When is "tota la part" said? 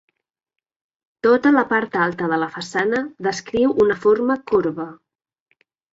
1.27-1.97